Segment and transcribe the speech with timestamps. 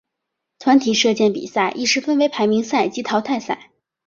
[0.57, 3.69] 团体射箭比赛亦是分为排名赛及淘汰赛。